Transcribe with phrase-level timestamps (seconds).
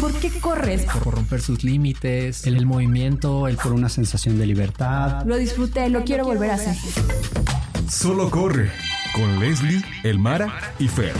[0.00, 0.86] ¿Por qué corres?
[1.04, 5.22] Por romper sus límites, el, el movimiento, el por una sensación de libertad.
[5.24, 6.74] Lo disfruté, lo quiero volver a hacer.
[7.88, 8.70] Solo corre
[9.14, 11.12] con Leslie, Elmara y Fer.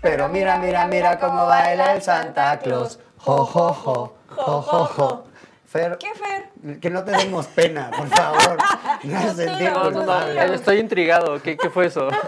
[0.00, 2.98] Pero mira, mira, mira cómo baila el Santa Claus.
[3.18, 5.24] Jo, jo, jo, jo, jo, jo.
[5.66, 6.78] Fer, ¿Qué, Fer?
[6.80, 8.56] que no te demos pena, por favor.
[9.04, 11.40] No No, No, no, estoy intrigado.
[11.42, 12.08] ¿Qué, qué fue eso?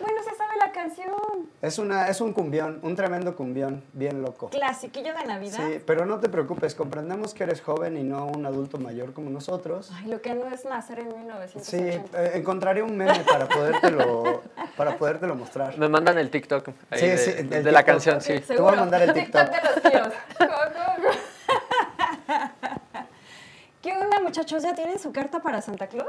[0.00, 1.10] Bueno, se sabe la canción.
[1.60, 4.48] Es, una, es un cumbión, un tremendo cumbión, bien loco.
[4.50, 5.58] Clasiquillo de Navidad.
[5.58, 9.28] Sí, pero no te preocupes, comprendemos que eres joven y no un adulto mayor como
[9.28, 9.90] nosotros.
[9.94, 12.22] Ay, lo que no es nacer en Sí, 1980.
[12.22, 14.42] eh, encontraré un meme para podértelo,
[14.76, 15.76] para podértelo mostrar.
[15.78, 17.72] Me mandan el TikTok ahí Sí, de, sí, el de TikTok.
[17.72, 18.38] la canción, sí.
[18.38, 19.42] te voy a mandar el TikTok.
[19.50, 20.14] de los tíos.
[23.82, 24.62] ¿Qué onda, muchachos?
[24.62, 26.06] ¿Ya tienen su carta para Santa Claus?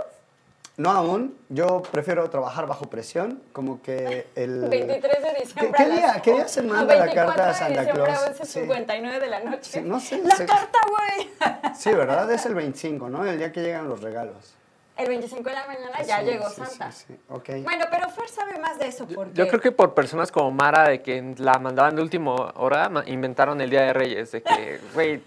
[0.79, 4.61] No aún, yo prefiero trabajar bajo presión, como que el...
[4.69, 5.73] 23 de diciembre.
[5.75, 8.03] ¿Qué a las- día- qué día se manda la 24 carta a de Santa diciembre
[8.13, 8.39] Claus?
[8.39, 8.59] A Sí.
[8.61, 9.59] 11.59 de la noche.
[9.63, 11.29] Sí, no sé, La carta, güey.
[11.75, 12.31] Sí, ¿verdad?
[12.31, 13.25] Es el 25, ¿no?
[13.25, 14.53] El día que llegan los regalos.
[14.95, 16.91] El 25 de la mañana ya Sí, llegó sí, Santa.
[16.93, 17.49] Sí, sí, ok.
[17.63, 19.33] Bueno, pero Fer sabe más de eso porque...
[19.33, 23.59] Yo creo que por personas como Mara, de que la mandaban de última hora, inventaron
[23.59, 25.21] el Día de Reyes, de que, güey,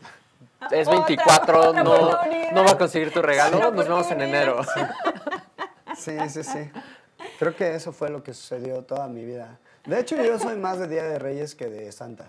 [0.71, 2.11] es Otra- 24, otra no,
[2.53, 4.63] no va a conseguir tu regalo, nos vemos en enero.
[5.97, 6.71] Sí, sí, sí.
[7.39, 9.59] Creo que eso fue lo que sucedió toda mi vida.
[9.85, 12.27] De hecho, yo soy más de Día de Reyes que de Santa.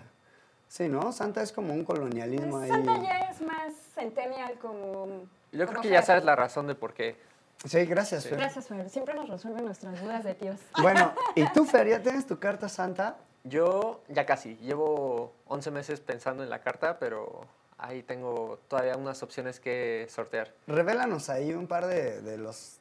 [0.68, 1.12] Sí, ¿no?
[1.12, 2.84] Santa es como un colonialismo Pues ahí.
[2.84, 5.22] Santa ya es más centennial como...
[5.52, 7.16] Yo creo que ya sabes la razón de por qué.
[7.64, 8.38] Sí, gracias, Fer.
[8.38, 8.90] Gracias, Fer.
[8.90, 10.58] Siempre nos resuelven nuestras dudas de tíos.
[10.82, 13.16] Bueno, ¿y tú, Fer, ya tienes tu carta Santa?
[13.44, 17.46] Yo ya casi, llevo 11 meses pensando en la carta, pero
[17.78, 20.52] ahí tengo todavía unas opciones que sortear.
[20.66, 22.78] Revélanos ahí un par de, de los,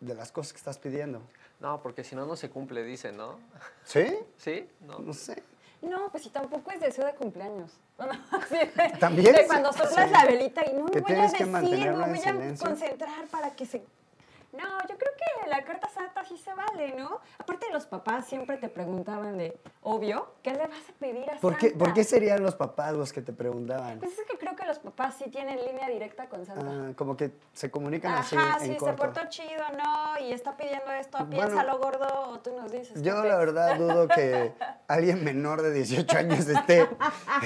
[0.00, 1.20] de las cosas que estás pidiendo.
[1.60, 3.38] No, porque si no, no se cumple, dicen, ¿no?
[3.84, 4.16] ¿Sí?
[4.36, 4.68] ¿Sí?
[4.80, 4.98] No.
[4.98, 5.42] No sé.
[5.80, 7.72] No, pues si tampoco es deseo de cumpleaños.
[9.00, 10.12] También De cuando soplas sí.
[10.12, 13.66] la velita y no me voy a decir, mantenerlo me voy a concentrar para que
[13.66, 13.82] se...
[14.52, 17.20] No, yo creo que la carta santa sí se vale, ¿no?
[17.38, 21.56] Aparte los papás siempre te preguntaban de, obvio, ¿qué le vas a pedir a ¿Por
[21.56, 21.84] qué, Santa?
[21.84, 23.98] ¿Por qué serían los papás los que te preguntaban?
[23.98, 26.66] Pues es que creo que los papás sí tienen línea directa con Santa.
[26.66, 30.18] Ah, como que se comunican así Ajá, en sí, se portó chido, ¿no?
[30.22, 33.02] Y está pidiendo esto, Bueno, piénsalo gordo, o tú nos dices.
[33.02, 34.52] Yo qué la verdad dudo que
[34.88, 36.86] alguien menor de 18 años esté,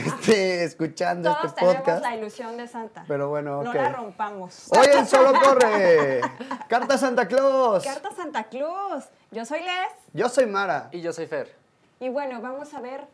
[0.05, 2.03] esté escuchando Todos este tenemos podcast.
[2.03, 3.05] la ilusión de Santa.
[3.06, 4.69] Pero bueno, No la rompamos.
[4.72, 6.21] Hoy en Solo Corre,
[6.69, 7.84] Carta Santa Claus.
[7.84, 9.05] Carta Santa Claus.
[9.31, 9.93] Yo soy Les.
[10.12, 10.89] Yo soy Mara.
[10.93, 11.55] Y yo soy Fer.
[12.01, 13.07] Y bueno, vamos a ver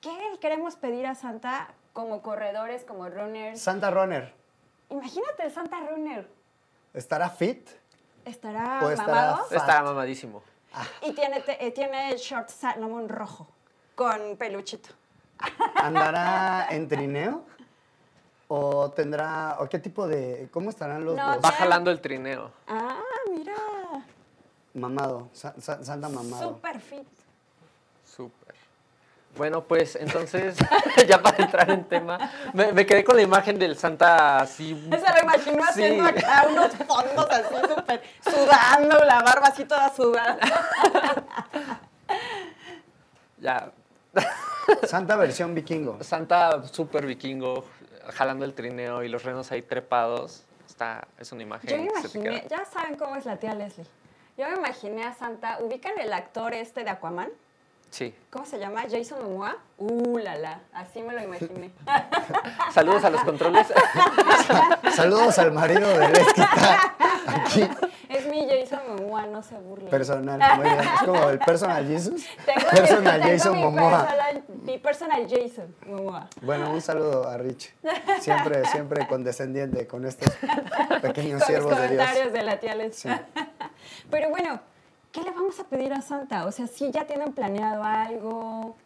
[0.00, 3.60] qué queremos pedir a Santa como corredores, como runners.
[3.60, 4.32] Santa Runner,
[4.90, 6.28] Imagínate el Santa Runner.
[6.94, 7.68] ¿estará fit?
[8.24, 10.42] Estará O estará mamado mamadísimo.
[11.02, 13.48] y tiene, te- eh, tiene short salmón rojo
[13.94, 14.90] con peluchito.
[15.74, 17.44] ¿Andará en trineo?
[18.50, 22.50] ¿O tendrá, o qué tipo de, cómo estarán los, No, los- Va jalando el trineo.
[22.66, 22.98] Ah.
[24.78, 26.48] Mamado, Sa- Sa- Santa mamado?
[26.54, 27.06] Super fit.
[28.04, 28.54] Súper.
[29.36, 30.56] Bueno, pues entonces,
[31.06, 32.18] ya para entrar en tema,
[32.54, 34.74] me, me quedé con la imagen del Santa así.
[34.90, 35.68] Se lo imagino Sí.
[35.68, 40.38] haciendo acá unos fondos así súper sudando, la barba así toda sudada.
[43.40, 43.70] Ya,
[44.86, 46.02] Santa versión vikingo.
[46.02, 47.64] Santa súper vikingo,
[48.14, 50.42] jalando el trineo y los renos ahí trepados.
[50.66, 51.70] Está, es una imagen.
[51.70, 53.86] Yo me imaginé, ya saben cómo es la tía Leslie.
[54.38, 57.28] Yo me imaginé a Santa, ¿ubican el actor este de Aquaman?
[57.90, 58.14] Sí.
[58.30, 58.82] ¿Cómo se llama?
[58.88, 59.56] Jason Momoa.
[59.78, 61.70] Uh, la la, así me lo imaginé.
[62.72, 63.66] Saludos a los controles.
[64.94, 66.94] Saludos al marido de Les que está
[67.26, 67.68] aquí.
[68.10, 69.88] es mi Jason Momoa, no se burlen.
[69.88, 70.80] Personal, muy bien.
[70.80, 72.26] Es como el personal Jesus.
[72.44, 74.06] Tengo mi- Personal tengo Jason mi Momoa.
[74.06, 76.28] personal- mi personal Jason Momoa.
[76.42, 77.74] Bueno, un saludo a Rich.
[78.20, 80.30] Siempre, siempre condescendiente con estos
[81.02, 82.02] pequeños Con los siervos de Dios.
[82.06, 82.76] comentarios de la tía.
[82.92, 83.08] Sí.
[84.10, 84.60] Pero bueno,
[85.12, 86.46] ¿qué le vamos a pedir a Santa?
[86.46, 88.76] O sea, si ya tienen planeado algo.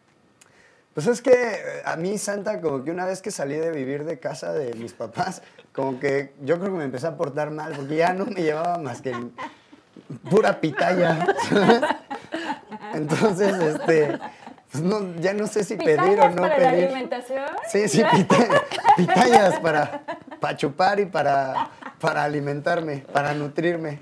[0.94, 4.04] Pues es que eh, a mí Santa, como que una vez que salí de vivir
[4.04, 5.42] de casa de mis papás,
[5.72, 8.76] como que yo creo que me empecé a portar mal, porque ya no me llevaba
[8.78, 9.14] más que
[10.28, 11.26] pura pitaya.
[12.94, 14.18] Entonces, este,
[14.70, 16.84] pues no, ya no sé si pedir o ¿Pitayas no para la pedir.
[16.86, 17.44] alimentación?
[17.70, 18.62] Sí, sí, pita-
[18.96, 20.02] pitayas para,
[20.40, 21.70] para chupar y para,
[22.00, 24.00] para alimentarme, para nutrirme.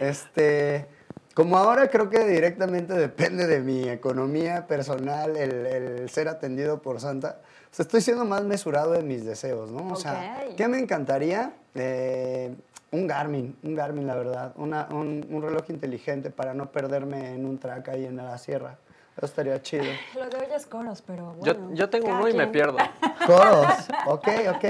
[0.00, 0.86] Este,
[1.34, 7.00] como ahora creo que directamente depende de mi economía personal el, el ser atendido por
[7.00, 7.40] Santa,
[7.70, 9.92] o sea, estoy siendo más mesurado en mis deseos, ¿no?
[9.92, 10.44] O sea.
[10.56, 11.52] ¿qué me encantaría?
[11.74, 12.54] Eh,
[12.92, 17.44] un Garmin, un Garmin, la verdad, una- un, un reloj inteligente para no perderme en
[17.44, 18.78] un track ahí en la sierra.
[19.16, 19.84] Eso estaría chido.
[20.14, 21.74] Lo de hoy es coros, pero Yo, bueno.
[21.74, 22.78] yo tengo cada uno y me pierdo.
[23.26, 23.66] Coros.
[24.06, 24.64] Ok, ok.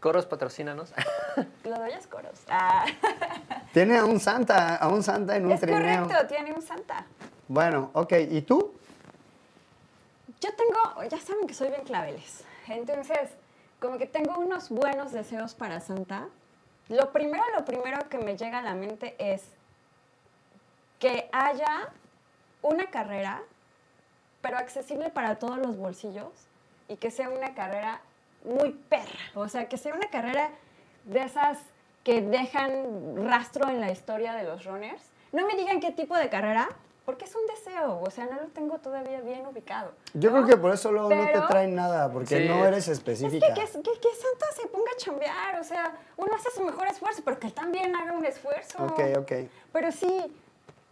[0.00, 0.92] Coros, patrocínanos.
[1.64, 2.40] Lo de hoy es coros.
[2.48, 2.86] Ah,
[3.72, 6.04] Tiene a un santa, a un santa en un es trineo.
[6.04, 7.04] correcto, tiene un santa.
[7.48, 8.12] Bueno, ok.
[8.30, 8.72] ¿Y tú?
[10.40, 12.44] Yo tengo, ya saben que soy bien claveles.
[12.68, 13.30] Entonces,
[13.80, 16.28] como que tengo unos buenos deseos para Santa.
[16.88, 19.42] Lo primero, lo primero que me llega a la mente es
[20.98, 21.90] que haya
[22.62, 23.42] una carrera,
[24.40, 26.32] pero accesible para todos los bolsillos
[26.88, 28.00] y que sea una carrera
[28.44, 29.18] muy perra.
[29.34, 30.50] O sea, que sea una carrera
[31.04, 31.58] de esas
[32.04, 35.02] que dejan rastro en la historia de los runners.
[35.32, 36.68] No me digan qué tipo de carrera,
[37.04, 38.00] porque es un deseo.
[38.00, 39.92] O sea, no lo tengo todavía bien ubicado.
[40.14, 40.36] Yo ¿no?
[40.36, 42.48] creo que por eso luego no Pero- te traen nada, porque Sí.
[42.48, 43.46] no eres es específica.
[43.48, 46.86] que, que, que- que Santa se ponga a chambear, o sea, uno hace su mejor
[46.88, 48.82] esfuerzo, pero que él también haga un esfuerzo.
[48.84, 49.32] Ok, ok.
[49.72, 50.34] Pero sí,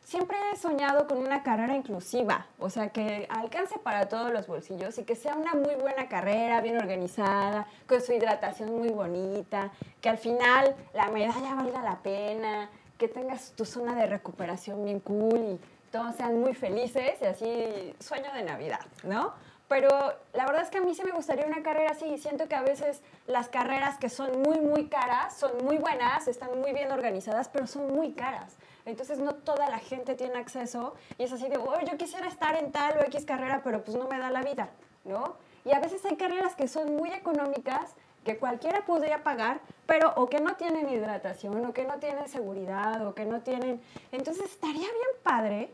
[0.06, 4.96] siempre he soñado con una carrera inclusiva, o sea, que alcance para todos los bolsillos
[4.98, 10.08] y que sea una muy buena carrera, bien organizada, con su hidratación muy bonita, que
[10.08, 15.38] al final la medalla valga la pena, que tengas tu zona de recuperación bien cool
[15.38, 15.60] y
[15.90, 19.34] todos sean muy felices y así sueño de Navidad, ¿no?
[19.66, 19.88] Pero
[20.34, 22.54] la verdad es que a mí sí me gustaría una carrera así y siento que
[22.54, 26.92] a veces las carreras que son muy, muy caras son muy buenas, están muy bien
[26.92, 28.56] organizadas, pero son muy caras.
[28.86, 32.56] Entonces no toda la gente tiene acceso y es así de, oh, yo quisiera estar
[32.56, 34.70] en tal o X carrera, pero pues no me da la vida,
[35.04, 35.34] ¿no?
[35.64, 37.94] Y a veces hay carreras que son muy económicas,
[38.24, 43.04] que cualquiera podría pagar, pero o que no tienen hidratación, o que no tienen seguridad,
[43.06, 43.80] o que no tienen...
[44.12, 45.70] Entonces estaría bien padre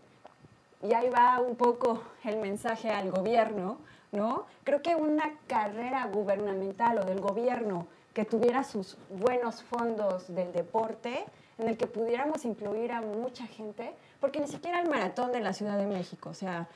[0.83, 3.79] y ahí va un poco el mensaje al gobierno,
[4.11, 4.47] ¿no?
[4.65, 11.25] Creo que una carrera gubernamental o del gobierno que tuviera sus buenos fondos del deporte,
[11.63, 15.53] en el que pudiéramos incluir a mucha gente, porque ni siquiera el maratón de la
[15.53, 16.69] Ciudad de México, o sea,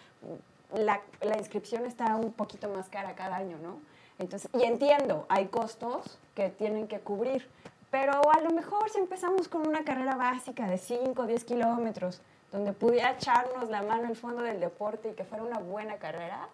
[0.74, 1.00] la,
[1.36, 3.80] inscripción está un poquito más cara cada año, ¿no?
[4.18, 7.48] Entonces, y entiendo, hay costos que tienen que cubrir,
[7.90, 12.20] pero a lo mejor si empezamos con una carrera básica de 5 o 10 kilómetros,
[12.52, 16.48] donde pudiera echarnos la mano el fondo del deporte y que fuera una buena carrera,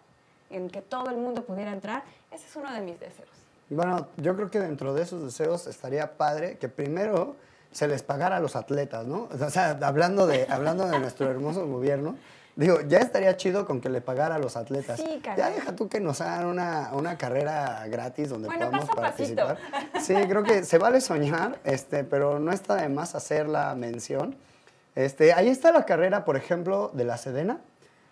[0.49, 3.29] en que todo el mundo pudiera entrar, ese es uno de mis deseos.
[3.69, 7.35] Bueno, yo creo que dentro de esos deseos estaría padre que primero
[7.73, 9.27] se les pagara a los atletas, ¿no?
[9.31, 12.15] O sea, hablando de, hablando de nuestro hermoso gobierno,
[12.55, 14.99] digo, ya estaría chido con que le pagara a los atletas.
[14.99, 19.01] Sí, ya deja tú que nos hagan una, una carrera gratis donde Bueno, podamos pasito.
[19.45, 19.57] participar.
[20.01, 24.35] Sí, creo que se vale soñar, este, pero no está de más hacer la mención.
[24.95, 27.57] Este, ahí está la carrera, por ejemplo, de la Sedena,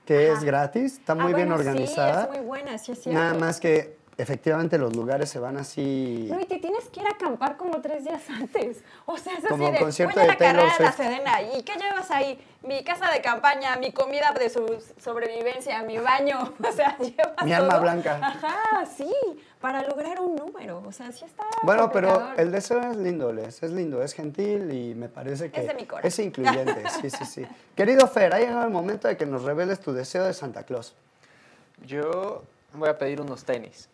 [0.05, 2.23] que es gratis, está Ah, muy bien bueno, organizada.
[2.23, 3.19] Sí, es muy buena, sí es cierto.
[3.21, 6.27] Nada más que efectivamente los lugares se van así.
[6.29, 8.83] No, y te tienes que ir a acampar como tres días antes.
[9.05, 10.91] O sea, es Como así de, concierto voy a de la carrera Taylor de la.
[10.91, 11.41] Sedena.
[11.57, 12.39] ¿Y qué llevas ahí?
[12.63, 14.65] Mi casa de campaña, mi comida de su
[14.99, 16.53] sobrevivencia, mi baño.
[16.67, 17.81] O sea, llevas Mi alma todo.
[17.81, 18.19] blanca.
[18.21, 19.11] Ajá, sí,
[19.59, 20.83] para lograr un número.
[20.85, 24.71] O sea, sí está Bueno, pero el deseo es lindo, Les, es lindo, es gentil
[24.71, 26.07] y me parece que de mi corazón.
[26.07, 26.83] es incluyente.
[27.01, 27.47] Sí, sí, sí.
[27.75, 30.93] Querido Fer, ha llegado el momento de que nos reveles tu deseo de Santa Claus.
[31.85, 32.43] Yo
[32.73, 33.89] voy a pedir unos tenis.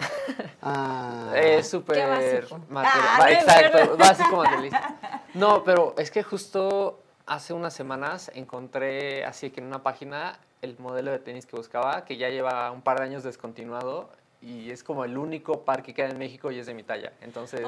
[0.61, 4.95] Ah, Es súper Ah, exacto, básico materialista.
[5.33, 10.75] No, pero es que justo hace unas semanas encontré así que en una página el
[10.79, 14.09] modelo de tenis que buscaba, que ya lleva un par de años descontinuado
[14.41, 17.11] y es como el único par que queda en México y es de mi talla.
[17.21, 17.67] Entonces,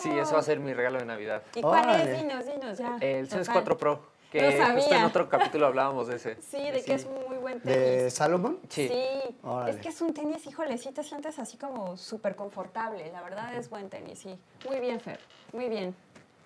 [0.00, 1.42] sí, eso va a ser mi regalo de Navidad.
[1.56, 2.18] ¿Y cuál es?
[2.20, 2.96] Dinos, dinos, ya.
[3.00, 3.46] El Total.
[3.52, 5.06] 4 Pro, Que justo en sabía.
[5.06, 6.36] otro capítulo hablábamos de ese.
[6.50, 7.78] Sí, de que es muy buen tenis.
[7.78, 8.58] ¿De Salomon?
[8.70, 8.90] Sí.
[9.42, 9.72] Órale.
[9.72, 13.12] es que es un tenis, híjole, sí te sientes así como súper confortable.
[13.12, 14.38] La verdad es buen tenis, sí.
[14.66, 15.20] Muy bien, Fer,
[15.52, 15.94] muy bien.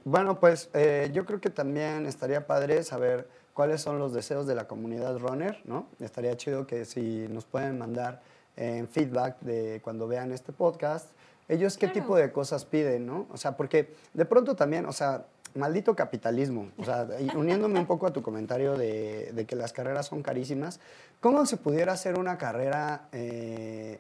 [0.05, 4.57] Bueno, pues eh, yo creo que también estaría padre saber cuáles son los deseos de
[4.57, 5.87] la comunidad runner, ¿no?
[6.01, 8.21] Estaría chido que si nos pueden mandar
[8.57, 11.11] en feedback de cuando vean este podcast,
[11.49, 11.95] ellos qué Claro.
[12.01, 13.27] tipo de cosas piden, ¿no?
[13.33, 18.07] O sea, porque de pronto también, o sea, maldito capitalismo, o sea, uniéndome un poco
[18.07, 20.81] a tu comentario de, de que las carreras son carísimas,
[21.21, 23.99] ¿cómo se pudiera hacer una carrera eh,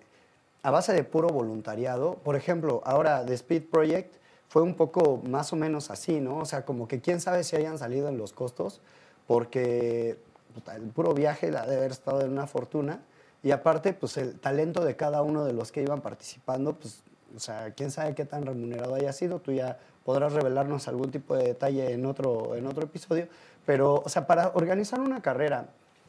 [0.63, 2.17] a base de puro voluntariado?
[2.17, 4.17] Por ejemplo, ahora The Speed Project
[4.49, 6.39] fue un poco más o menos así, ¿no?
[6.39, 8.81] O sea, como que quién sabe si hayan salido en los costos,
[9.27, 10.19] porque
[10.55, 13.01] puta, el puro viaje la debe haber estado en una fortuna.
[13.43, 17.03] Y aparte, pues el talento de cada uno de los que iban participando, pues,
[17.37, 19.39] o sea, quién sabe qué tan remunerado haya sido.
[19.41, 23.29] Tú ya podrás revelarnos algún tipo de detalle en otro, en otro episodio.
[23.65, 25.67] Pero, o sea, para organizar una carrera,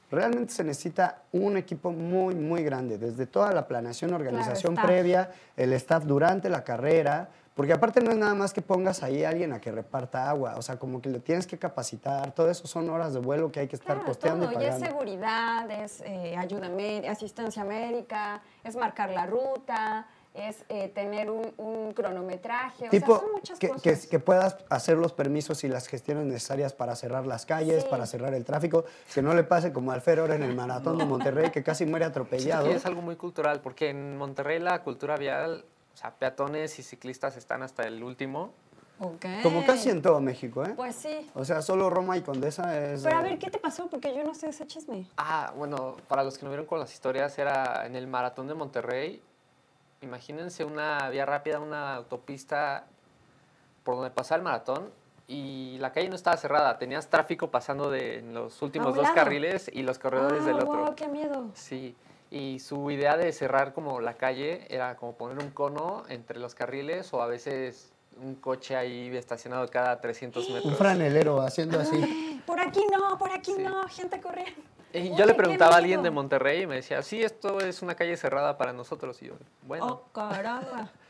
[0.10, 4.86] realmente se necesita un equipo muy, muy grande, desde toda la planeación, organización staff.
[4.86, 9.24] previa, el staff durante la carrera, Porque aparte no es nada más que pongas ahí
[9.24, 12.52] a alguien a que reparta agua, o sea, como que le tienes que capacitar, todo
[12.52, 14.76] eso son horas de vuelo que hay que estar Claro, costeando todo, y y es
[14.76, 14.86] pagando.
[14.86, 16.70] seguridad, es eh, ayuda
[17.10, 20.06] asistencia médica, es marcar la ruta,
[20.38, 23.82] es eh, tener un, un cronometraje, o Tipo, sea, son muchas que, cosas.
[24.04, 27.90] que- que puedas hacer los permisos y las gestiones necesarias para cerrar las calles, Sí.
[27.90, 30.98] para cerrar el tráfico, que no le pase como al Fer ahora en el maratón
[30.98, 32.66] de Monterrey, que casi muere atropellado.
[32.68, 36.84] que es algo muy cultural, porque en Monterrey la cultura vial, o sea, peatones y
[36.84, 38.54] ciclistas están hasta el último.
[39.00, 39.26] Ok.
[39.44, 40.74] Como casi en todo México, ¿eh?
[40.76, 41.30] Pues sí.
[41.36, 43.04] O sea, solo Roma y Condesa es...
[43.04, 43.88] Pero a ver, ¿qué te pasó?
[43.90, 45.08] Porque yo no sé ese chisme.
[45.18, 48.56] Ah, bueno, para los que no vieron con las historias, era en el maratón de
[48.56, 49.22] Monterrey.
[50.02, 52.86] Imagínense una vía rápida, una autopista
[53.84, 54.90] por donde pasaba el maratón
[55.28, 56.78] y la calle no estaba cerrada.
[56.78, 59.16] Tenías tráfico pasando de en los últimos dos lado.
[59.16, 60.86] carriles y los corredores del Ah, otro.
[60.86, 61.48] wow, qué miedo.
[61.54, 61.96] Sí,
[62.30, 66.54] y su idea de cerrar como la calle era como poner un cono entre los
[66.54, 70.66] carriles o a veces un coche ahí estacionado cada 300 metros.
[70.66, 72.42] Un franelero haciendo así.
[72.46, 73.62] Por aquí no, por aquí Sí.
[73.62, 74.62] no, gente corriendo.
[74.94, 77.96] Y yo le preguntaba a alguien de Monterrey y me decía, sí, esto es una
[77.96, 79.22] calle cerrada para nosotros.
[79.22, 80.92] Y yo, bueno, Oh, caramba.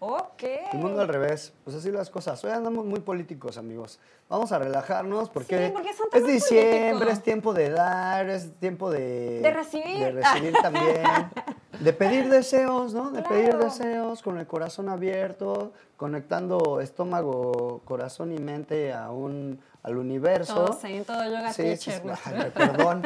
[0.00, 0.42] Ok.
[0.72, 1.54] El mundo al revés.
[1.64, 2.44] Pues así las cosas.
[2.44, 3.98] Hoy andamos muy políticos, amigos.
[4.28, 7.12] Vamos a relajarnos porque, Sí, porque son es diciembre, políticos.
[7.14, 9.40] es tiempo de dar, es tiempo de...
[9.40, 9.98] De recibir.
[10.00, 11.02] De recibir también.
[11.80, 13.10] De pedir deseos, ¿no?
[13.10, 19.96] De pedir deseos con el corazón abierto, conectando estómago, corazón y mente a un, al
[19.96, 20.54] universo.
[20.54, 22.02] Todo zen, todo yoga Sí, sí, teacher.
[22.16, 22.30] sí.
[22.34, 23.02] Ay, perdón.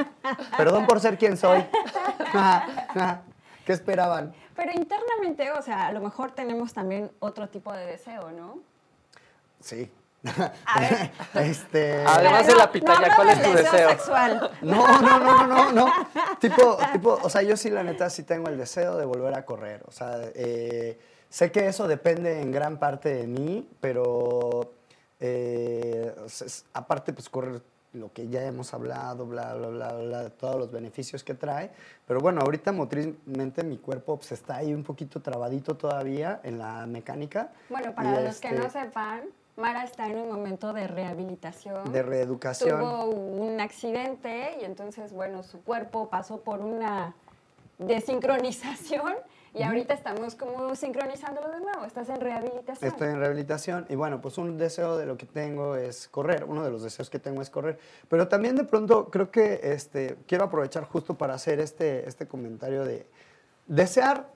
[0.57, 1.65] Perdón por ser quien soy.
[3.65, 4.33] ¿Qué esperaban?
[4.57, 8.59] Pero internamente, o sea, a lo mejor tenemos también otro tipo de deseo, ¿no?
[9.61, 9.91] Sí.
[10.67, 11.11] A ver.
[11.35, 12.05] Este...
[12.07, 13.89] Además de la pitaya, no ¿cuál es tu deseo?
[13.91, 14.51] sexual.
[14.63, 15.93] No, no, no, no, no, no.
[16.41, 19.45] Tipo, tipo, o sea, yo sí la neta sí tengo el deseo de volver a
[19.45, 19.83] correr.
[19.87, 20.99] O sea, eh,
[21.29, 24.73] sé que eso depende en gran parte de mí, pero
[25.21, 27.63] eh, o sea, es- aparte, pues correr
[27.95, 31.71] lo que ya hemos hablado, bla, bla, bla, bla, de todos los beneficios que trae.
[32.07, 36.87] Pero bueno, ahorita motrizmente mi cuerpo pues, está ahí un poquito trabadito todavía en la
[36.87, 37.51] mecánica.
[37.71, 39.23] Bueno, para Y, los que este, no sepan,
[39.59, 41.93] Mara está en un momento de rehabilitación.
[41.93, 42.79] De reeducación.
[42.79, 47.15] Tuvo un accidente y entonces, bueno, su cuerpo pasó por una
[47.79, 49.15] desincronización
[49.55, 51.85] y ahorita estamos como sincronizándolo de nuevo.
[51.85, 52.89] Estás en rehabilitación.
[52.89, 56.63] Estoy en rehabilitación y bueno, pues un deseo de lo que tengo es correr, uno
[56.63, 60.45] de los deseos que tengo es correr, pero también de pronto creo que este, quiero
[60.45, 63.07] aprovechar justo para hacer este, este comentario de
[63.67, 64.29] desear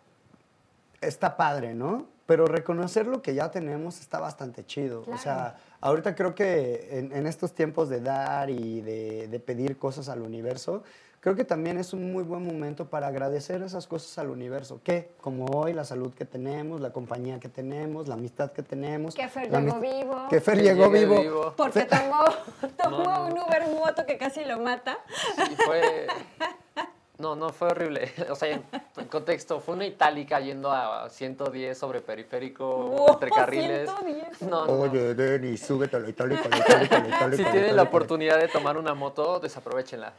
[1.01, 2.07] está padre, ¿no?
[2.33, 5.01] Pero reconocer lo que ya tenemos está bastante chido.
[5.03, 5.21] O Claro.
[5.21, 10.09] sea, ahorita creo que en, en estos tiempos de dar y de, de pedir cosas
[10.09, 10.83] al universo,
[11.21, 14.81] creo que también es un muy buen momento para agradecer esas cosas al universo.
[14.83, 19.15] Que como hoy, la salud que tenemos, la compañía que tenemos, la amistad que tenemos.
[19.15, 20.17] Que Fer llegó vivo.
[20.31, 21.21] Que Fer Que llegó vivo.
[21.21, 21.55] vivo.
[21.55, 22.25] Porque tomó,
[22.83, 23.27] tomó No, no.
[23.27, 24.97] un Uber moto que casi lo mata.
[25.51, 26.07] Y fue.
[27.23, 28.11] No, no, fue horrible.
[28.31, 28.65] O sea, en,
[28.97, 33.89] en contexto, fue una itálica yendo a 110 sobre periférico, Wow, entre carriles.
[33.89, 34.43] 110.
[34.43, 34.73] No, no.
[34.73, 37.37] Oye, Denis, súbete a la itálica, la itálica, la itálica.
[37.37, 40.13] Si tienen la oportunidad de tomar una moto, desaprovechenla.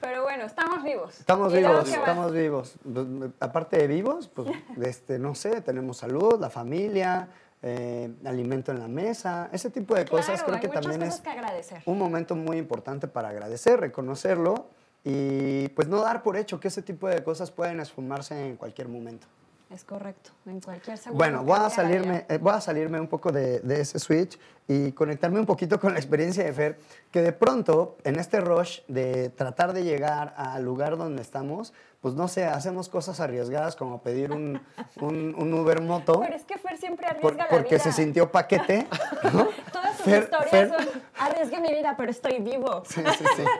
[0.00, 1.18] Pero bueno, estamos vivos.
[1.18, 2.74] Estamos ¿Y luego vivos, estamos vivos.
[2.92, 3.06] Pues,
[3.40, 4.48] Aparte de vivos, pues,
[4.82, 7.28] este, no sé, tenemos salud, la familia,
[7.60, 11.16] eh, alimento en la mesa, ese tipo de cosas Claro, creo hay que también cosas
[11.16, 11.82] es que agradecer.
[11.86, 14.66] un momento muy importante para agradecer, reconocerlo
[15.04, 18.88] y pues no dar por hecho que ese tipo de cosas pueden esfumarse en cualquier
[18.88, 19.26] momento.
[19.70, 21.16] Es correcto, en cualquier segundo.
[21.16, 24.92] Bueno, voy a salirme, eh, voy a salirme un poco de, de ese switch y
[24.92, 26.78] conectarme un poquito con la experiencia de Fer,
[27.10, 32.14] que de pronto en este rush de tratar de llegar al lugar donde estamos, pues
[32.14, 34.60] no sé, hacemos cosas arriesgadas como pedir un,
[35.00, 37.84] un, un Uber moto Pero es que Fer siempre por- arriesga la porque vida.
[37.84, 38.86] se sintió paquete,
[39.32, 39.48] ¿no?
[39.72, 42.82] Todas sus Fer- historias Fer- son, arriesgué mi vida, pero estoy vivo.
[42.86, 43.42] Sí, sí, sí.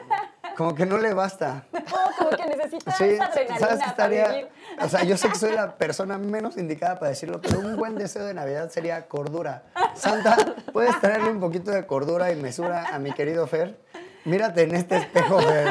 [0.57, 1.63] Como que no le basta.
[1.73, 1.81] No,
[2.17, 4.27] como que necesita Sí, esa adrenalina ¿sabes para estaría?
[4.29, 4.47] vivir.
[4.81, 7.95] O sea, yo sé que soy la persona menos indicada para decirlo, pero un buen
[7.95, 9.63] deseo de Navidad sería cordura.
[9.95, 10.35] Santa,
[10.71, 13.77] ¿puedes traerle un poquito de cordura y mesura a mi querido Fer?
[14.25, 15.67] Mírate en este espejo, Fer.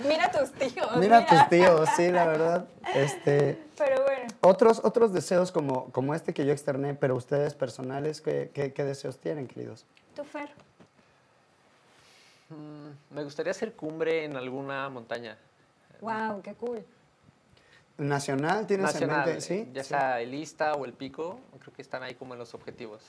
[0.00, 0.96] Mira a tus tíos.
[0.96, 2.64] Mira a tus tíos, sí, la verdad.
[2.94, 8.20] Este, Pero bueno, otros, otros deseos como, como este que yo externé, pero ustedes personales,
[8.22, 9.84] ¿qué, qué, qué deseos tienen, queridos?
[10.14, 10.48] tú Fer.
[12.48, 15.36] Mm, me gustaría hacer cumbre en alguna montaña.
[16.00, 16.84] Wow, qué cool.
[17.98, 19.40] ¿Nacional tienes Nacional, en mente?
[19.40, 19.68] Sí.
[19.72, 19.88] ya sí.
[19.88, 23.02] sea el Ista o el Pico, creo que están ahí como en los objetivos.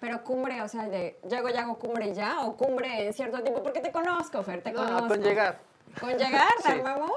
[0.00, 3.62] Pero cumbre, o sea, de llego y hago cumbre ya, o cumbre en cierto tiempo,
[3.62, 5.08] porque te conozco, Fer, te No, conozco.
[5.08, 5.58] con llegar.
[5.98, 6.48] ¿Con llegar?
[6.58, 6.78] ¿Te Sí.
[6.78, 7.10] armamos?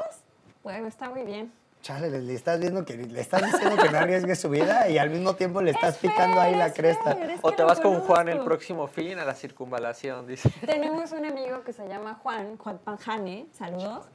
[0.63, 1.51] Bueno, está muy bien.
[1.81, 4.97] Chale, le, le estás viendo que le estás diciendo que no arriesgue su vida y
[4.97, 7.17] al mismo tiempo le estás picando ahí la Es cresta.
[7.41, 10.49] O te vas con Juan el próximo fin a la circunvalación, dice.
[10.65, 14.05] Tenemos un amigo que se llama Juan, Juan Panjane, saludos,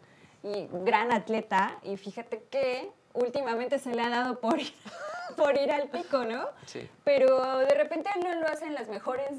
[0.42, 4.74] y gran atleta, y fíjate que últimamente se le ha dado por ir,
[5.36, 6.48] por ir al pico, ¿no?
[6.66, 6.88] Sí.
[7.04, 9.30] Pero de repente él no lo hace en las mejores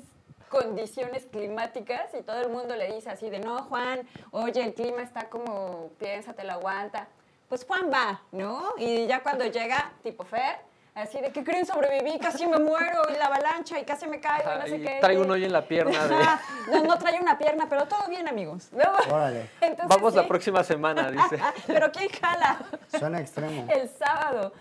[0.53, 5.01] condiciones climáticas y todo el mundo le dice así de, no, Juan, oye, el clima
[5.01, 7.07] está como, piénsate, lo aguanta.
[7.53, 8.63] Pues Juan va, ¿no?
[8.79, 10.55] Y ya cuando llega, tipo Fer,
[10.95, 11.67] así de, ¿qué creen?
[11.67, 14.81] Sobreviví, casi me muero, y la avalancha, y casi me caigo, y no sé Y
[14.83, 14.97] qué.
[14.99, 16.03] traigo un hoyo en la pierna.
[16.07, 16.15] de-
[16.71, 18.69] No, no trae una pierna, pero todo bien, amigos.
[18.71, 18.81] ¿no?
[19.15, 19.51] Órale.
[19.61, 21.37] Entonces, Vamos la próxima semana, dice.
[21.67, 22.57] Pero ¿quién jala?
[22.97, 23.67] Suena extremo.
[23.71, 24.51] El sábado.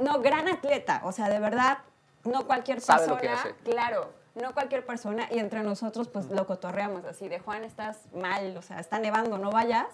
[0.00, 1.02] No, gran atleta.
[1.04, 1.80] O sea, de verdad,
[2.24, 3.14] no cualquier Sabe persona.
[3.14, 3.54] lo que hace.
[3.70, 5.28] Claro, no cualquier persona.
[5.30, 9.36] Y entre nosotros, pues lo cotorreamos así de Juan, estás mal, o sea, está nevando,
[9.36, 9.84] no vayas.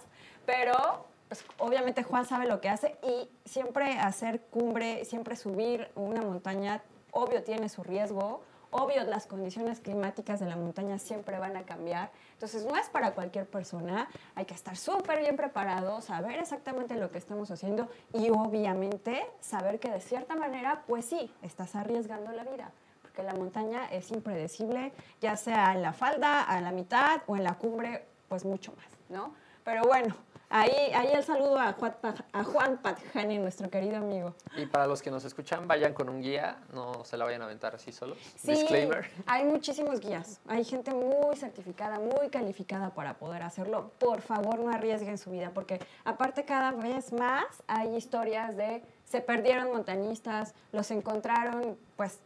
[0.45, 1.05] Pero.
[1.27, 6.83] Pues, obviamente Juan sabe lo que hace y siempre hacer cumbre, siempre subir una montaña,
[7.11, 12.11] obvio tiene su riesgo, obvio las condiciones climáticas de la montaña siempre van a cambiar,
[12.33, 17.09] entonces no es para cualquier persona, hay que estar súper bien preparado, saber exactamente lo
[17.09, 22.43] que estamos haciendo y obviamente saber que de cierta manera, pues sí, estás arriesgando la
[22.43, 24.91] vida, porque la montaña es impredecible,
[25.21, 28.87] ya sea en la falda, a la mitad o en la cumbre, pues mucho más,
[29.09, 29.33] ¿no?
[29.63, 30.15] Pero bueno,
[30.49, 31.95] ahí, ahí el saludo a Juan,
[32.31, 34.35] a Juan Patjani, nuestro querido amigo.
[34.57, 37.45] Y para los que nos escuchan, vayan con un guía, no se la vayan a
[37.45, 38.17] aventar así solos.
[38.35, 39.09] Sí, Disclaimer.
[39.25, 40.39] hay muchísimos guías.
[40.47, 43.91] Hay gente muy certificada, muy calificada para poder hacerlo.
[43.99, 49.21] Por favor, no arriesguen su vida, porque aparte cada vez más hay historias de se
[49.21, 52.19] perdieron montañistas, los encontraron, pues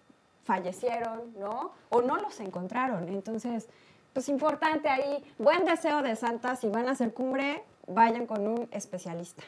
[0.44, 1.72] fallecieron, ¿no?
[1.90, 3.08] O no los encontraron.
[3.10, 3.68] Entonces,
[4.14, 8.70] pues importante ahí, buen deseo de Santa, si van a hacer cumbre, vayan con un
[8.72, 9.44] especialista.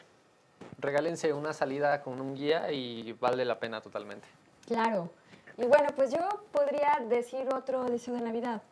[0.78, 4.26] Regálense una salida con un guía y vale la pena totalmente.
[4.66, 5.10] Claro.
[5.56, 6.20] Y bueno, pues yo
[6.50, 8.62] podría decir otro deseo de Navidad.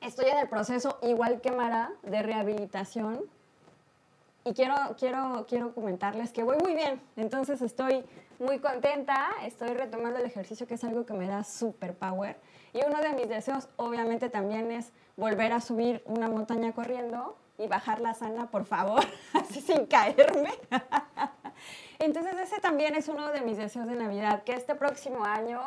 [0.00, 3.20] Estoy en el proceso, igual que Mara, de rehabilitación.
[4.44, 7.02] Y quiero, quiero, quiero comentarles que voy muy bien.
[7.16, 8.04] Entonces estoy
[8.38, 12.38] muy contenta, estoy retomando el ejercicio, que es algo que me da super power.
[12.72, 17.66] Y uno de mis deseos, obviamente, también es volver a subir una montaña corriendo y
[17.68, 20.50] bajarla sana, por favor, así sin caerme.
[21.98, 25.60] Entonces ese también es uno de mis deseos de Navidad, que este próximo año,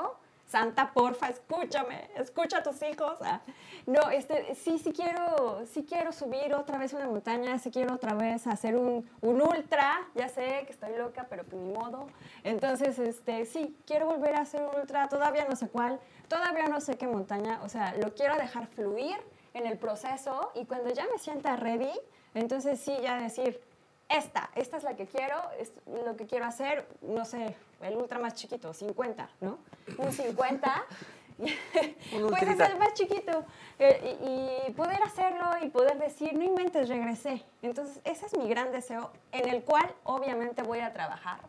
[0.47, 3.17] Santa, porfa, escúchame, escucha a tus hijos.
[3.21, 3.41] Ah,
[3.86, 8.13] No, este, sí, sí quiero, sí quiero subir otra vez una montaña, sí quiero otra
[8.13, 12.08] vez hacer un, un ultra, ya sé que estoy loca, pero pues ni modo.
[12.43, 16.82] Entonces, este, sí, quiero volver a hacer un ultra, todavía no sé cuál, todavía no
[16.82, 19.17] sé qué montaña, o sea, lo quiero dejar fluir
[19.53, 21.91] en el proceso y cuando ya me sienta ready,
[22.33, 23.61] entonces sí, ya decir,
[24.09, 25.71] esta, esta es la que quiero, es
[26.05, 29.57] lo que quiero hacer, no sé, el ultra más chiquito, 50, ¿no?
[29.97, 30.83] Un 50.
[31.39, 31.47] Un
[32.11, 32.55] Puede ultrita.
[32.55, 33.43] ser el más chiquito
[33.79, 34.17] eh,
[34.65, 37.43] y, y poder hacerlo y poder decir, no inventes, regresé.
[37.63, 41.39] Entonces, ese es mi gran deseo, en el cual obviamente voy a trabajar.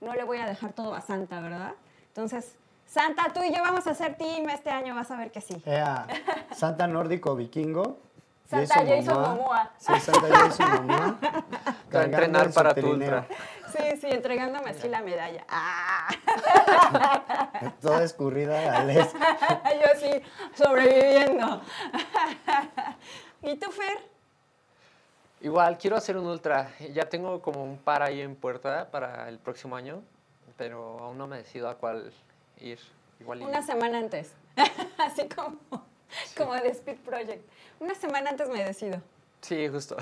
[0.00, 1.74] No le voy a dejar todo a Santa, ¿verdad?
[2.08, 5.40] Entonces, Santa, tú y yo vamos a hacer team este año, vas a ver que
[5.40, 5.60] sí.
[5.66, 6.06] Ea,
[6.52, 7.98] Santa Nórdico Vikingo.
[8.48, 9.72] Santa Jason Momoa.
[9.78, 11.18] Sí, Santa Jason Momoa.
[11.92, 13.26] A entrenar para tu ultra.
[13.72, 15.44] Sí, sí, entregándome así la medalla.
[15.48, 16.08] ¡Ah!
[17.80, 19.12] Toda escurrida a Les.
[19.12, 20.22] Yo así,
[20.54, 21.60] sobreviviendo.
[23.42, 23.98] ¿Y tú, Fer?
[25.40, 26.70] Igual, quiero hacer un ultra.
[26.92, 30.02] Ya tengo como un par ahí en puerta para el próximo año,
[30.56, 32.12] pero aún no me decido a cuál
[32.60, 32.78] ir.
[33.20, 34.32] Igual Una semana antes.
[34.98, 35.58] Así como,
[36.36, 37.48] como de Speed Project.
[37.80, 39.00] Una semana antes me decido.
[39.40, 39.96] Sí, justo.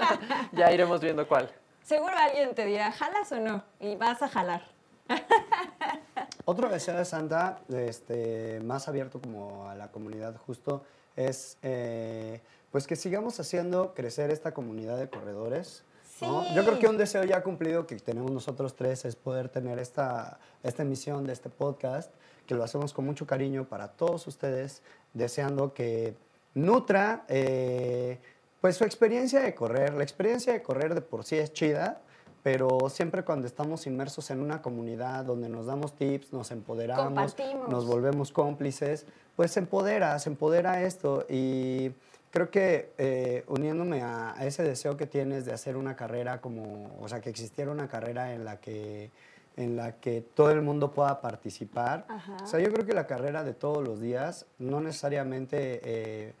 [0.52, 1.52] ya iremos viendo cuál.
[1.82, 3.64] Seguro alguien te dirá, ¿jalas o no?
[3.80, 4.62] Y vas a jalar.
[6.44, 10.84] Otro deseo de Santa, este, más abierto como a la comunidad justo,
[11.16, 15.82] es eh, pues que sigamos haciendo crecer esta comunidad de corredores.
[16.20, 16.44] ¿No?
[16.44, 16.54] Sí.
[16.54, 20.38] Yo creo que un deseo ya cumplido que tenemos nosotros tres es poder tener esta,
[20.62, 22.12] esta emisión de este podcast,
[22.46, 24.82] que lo hacemos con mucho cariño para todos ustedes,
[25.14, 26.14] deseando que
[26.54, 28.18] nutra eh,
[28.60, 29.94] pues su experiencia de correr.
[29.94, 32.00] La experiencia de correr de por sí es chida,
[32.42, 37.36] pero siempre cuando estamos inmersos en una comunidad donde nos damos tips, nos empoderamos,
[37.68, 41.92] nos volvemos cómplices, pues se empodera, se empodera esto y
[42.30, 46.96] creo que eh, uniéndome a, a ese deseo que tienes de hacer una carrera como,
[47.00, 49.10] o sea, que existiera una carrera en la que
[49.58, 52.06] en la que todo el mundo pueda participar.
[52.08, 52.36] Ajá.
[52.42, 56.34] O sea, yo creo que la carrera de todos los días no necesariamente eh,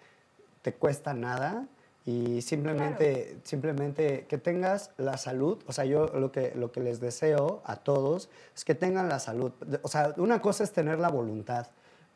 [0.62, 1.66] te cuesta nada
[2.06, 7.00] y simplemente, simplemente que tengas la salud, o sea, yo lo que, lo que les
[7.00, 9.52] deseo a todos es que tengan la salud.
[9.82, 11.66] O sea, una cosa es tener la voluntad,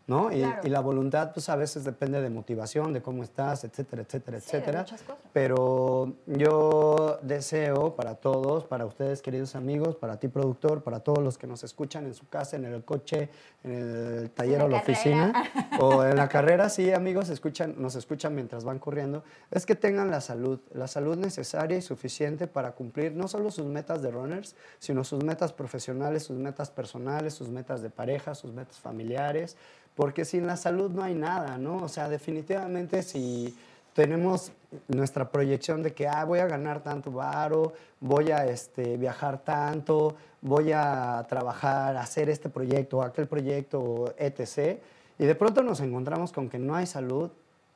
[0.06, 0.32] ¿no?
[0.32, 0.60] Y, Claro.
[0.64, 4.50] y la voluntad, pues a veces depende de motivación, de cómo estás, etcétera, etcétera, Sí,
[4.52, 4.78] de etcétera.
[4.80, 5.22] muchas cosas.
[5.32, 11.38] Pero yo deseo para todos, para ustedes, queridos amigos, para ti, productor, para todos los
[11.38, 13.28] que nos escuchan en su casa, en el coche,
[13.64, 13.72] en
[14.22, 14.92] el taller la o la carrera.
[14.92, 15.44] oficina,
[15.80, 20.10] o en la carrera, sí, amigos, escuchan, nos escuchan mientras van corriendo, es que tengan
[20.10, 24.56] la salud, la salud necesaria y suficiente para cumplir no solo sus metas de runners,
[24.78, 29.56] sino sus metas profesionales, sus metas personales, sus metas de pareja, sus metas familiares,
[29.94, 31.76] porque sin la salud no hay nada, ¿no?
[31.82, 33.56] O sea, definitivamente si
[33.94, 34.52] tenemos
[34.88, 40.16] nuestra proyección de que ah, voy a ganar tanto varo, voy a este, viajar tanto,
[40.40, 44.78] voy a trabajar, hacer este proyecto aquel proyecto, etc.
[45.18, 47.30] Y de pronto nos encontramos con que no hay salud.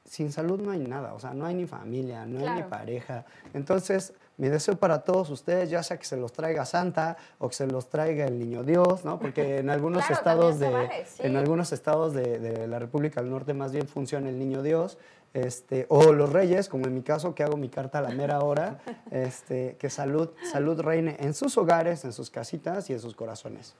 [0.07, 2.68] Sin salud no hay nada, o sea, no hay ni familia, no hay ni Claro.
[2.70, 3.24] pareja.
[3.55, 7.55] Entonces, mi deseo para todos ustedes, ya sea que se los traiga Santa o que
[7.55, 9.18] se los traiga el Niño Dios, ¿no?
[9.18, 11.22] Porque en algunos Claro, estados de, vale, sí.
[11.22, 14.99] en algunos estados de, de la República del Norte más bien funciona el Niño Dios,
[15.33, 18.40] este, o los Reyes, como en mi caso que hago mi carta a la mera
[18.40, 18.79] hora,
[19.11, 23.75] este, que salud, salud reine en sus hogares, en sus casitas y en sus corazones.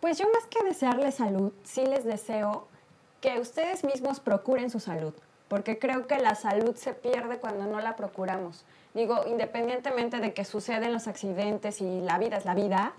[0.00, 2.68] Pues yo más que desearles salud, sí les deseo
[3.20, 5.12] que ustedes mismos procuren su salud,
[5.48, 8.64] porque creo que la salud se pierde cuando no la procuramos.
[8.98, 12.94] Digo, independientemente de que suceden los accidentes y la vida es la vida,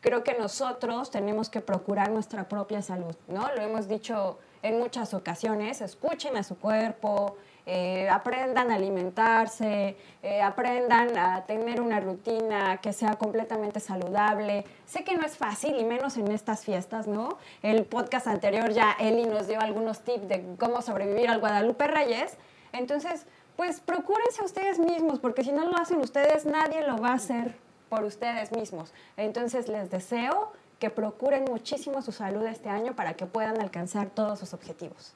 [0.00, 3.48] creo que nosotros tenemos que procurar nuestra propia salud, ¿no?
[3.54, 7.36] Lo hemos dicho en muchas ocasiones, escuchen a su cuerpo,
[7.66, 14.64] eh, aprendan a alimentarse, eh, aprendan a tener una rutina que sea completamente saludable.
[14.86, 17.38] Sé que no es fácil y menos en estas fiestas, ¿no?
[17.62, 22.38] El podcast anterior ya Eli nos dio algunos tips de cómo sobrevivir al Guadalupe Reyes.
[22.72, 27.14] Entonces, pues procúrense ustedes mismos, porque si no lo hacen ustedes, nadie lo va a
[27.14, 27.54] hacer
[27.88, 28.92] por ustedes mismos.
[29.16, 34.40] Entonces, les deseo que procuren muchísimo su salud este año para que puedan alcanzar todos
[34.40, 35.12] sus objetivos.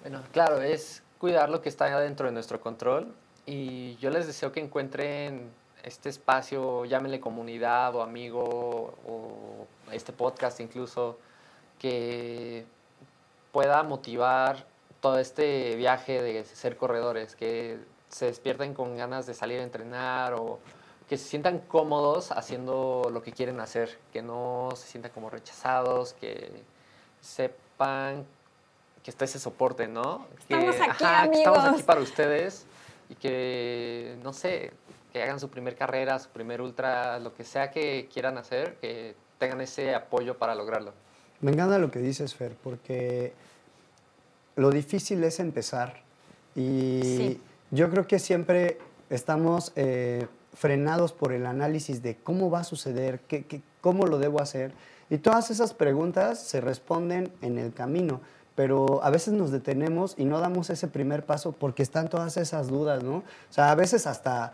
[0.00, 3.14] Bueno, claro, es cuidar lo que está dentro de nuestro control
[3.46, 5.50] y yo les deseo que encuentren
[5.82, 11.18] este espacio, llámenle comunidad o amigo o este podcast incluso,
[11.78, 12.64] que
[13.50, 14.64] pueda motivar
[15.02, 17.76] todo este viaje de ser corredores, que
[18.08, 20.60] se despierten con ganas de salir a entrenar o
[21.08, 26.12] que se sientan cómodos haciendo lo que quieren hacer, que no se sientan como rechazados,
[26.14, 26.62] que
[27.20, 28.24] sepan
[29.02, 30.28] que está ese soporte, ¿no?
[30.38, 31.82] Estamos que, aquí, que estamos aquí amigos.
[31.82, 32.66] para ustedes
[33.08, 34.72] y que, no sé,
[35.12, 39.16] que hagan su primer carrera, su primer ultra, lo que sea que quieran hacer, que
[39.38, 40.92] tengan ese apoyo para lograrlo.
[41.40, 43.32] Me encanta lo que dices, Fer, porque
[44.56, 46.02] lo difícil es empezar.
[46.54, 47.40] Y Sí.
[47.70, 48.78] yo creo que siempre
[49.10, 54.18] estamos eh, frenados por el análisis de cómo va a suceder, qué, qué- cómo lo
[54.18, 54.72] debo hacer.
[55.10, 58.20] Y todas esas preguntas se responden en el camino.
[58.54, 62.68] Pero a veces nos detenemos y no damos ese primer paso porque están todas esas
[62.68, 63.16] dudas, ¿no?
[63.16, 64.52] O sea, a veces hasta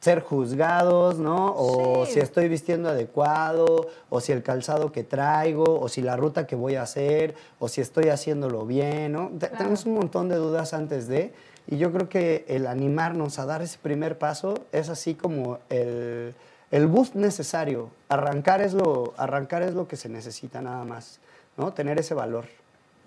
[0.00, 1.54] ser juzgados, ¿no?
[1.56, 2.12] O Sí.
[2.14, 6.54] si estoy vistiendo adecuado, o si el calzado que traigo, o si la ruta que
[6.54, 9.30] voy a hacer, o si estoy haciéndolo bien, ¿no?
[9.38, 9.56] Claro.
[9.56, 11.32] Tenemos un montón de dudas antes de,
[11.66, 16.34] y yo creo que el animarnos a dar ese primer paso es así como el,
[16.70, 17.90] el boost necesario.
[18.08, 21.18] Arrancar es, lo, arrancar es lo que se necesita nada más,
[21.56, 21.72] ¿no?
[21.72, 22.44] Tener ese valor.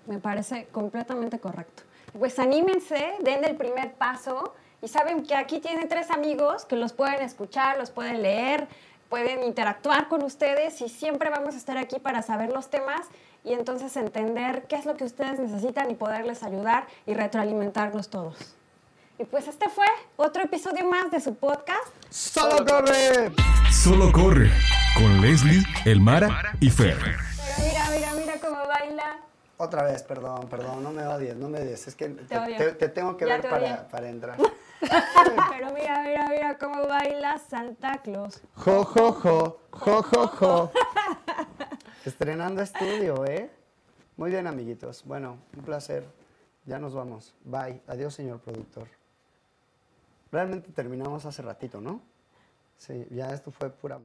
[0.06, 1.84] Me parece completamente correcto.
[2.18, 4.52] Pues anímense, den el primer paso
[4.82, 8.66] y saben que aquí tienen tres amigos que los pueden escuchar, los pueden leer,
[9.08, 13.02] pueden interactuar con ustedes y siempre vamos a estar aquí para saber los temas
[13.44, 18.56] y entonces entender qué es lo que ustedes necesitan y poderles ayudar y retroalimentarnos todos.
[19.18, 21.86] Y pues este fue otro episodio más de su podcast.
[22.10, 23.30] ¡Solo corre!
[23.70, 24.50] Solo corre
[24.96, 26.98] con Leslie, Elmara y Fer.
[26.98, 29.31] Pero mira, mira, mira cómo baila.
[29.58, 31.86] Otra vez, perdón, perdón, no me odies, no me odies.
[31.86, 32.56] Es que te, odio.
[32.56, 34.36] te- te tengo que Ya ver para, para entrar.
[34.80, 38.40] Pero mira, mira, mira cómo baila Santa Claus.
[38.56, 40.72] Jo, jo, jo, jo, jo, jo.
[42.04, 43.50] Estrenando estudio, ¿eh?
[44.16, 45.04] Muy bien, amiguitos.
[45.04, 46.04] Bueno, un placer.
[46.64, 47.34] Ya nos vamos.
[47.44, 47.80] Bye.
[47.86, 48.88] Adiós, señor productor.
[50.32, 52.00] Realmente terminamos hace ratito, ¿no?
[52.78, 54.00] Sí, ya esto fue pura...